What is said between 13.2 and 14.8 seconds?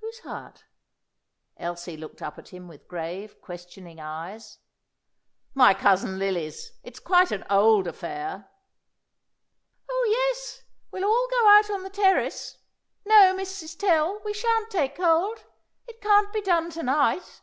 Mrs. Tell, we shan't